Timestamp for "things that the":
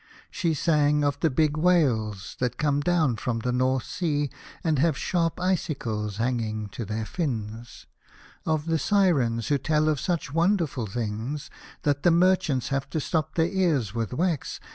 10.87-12.09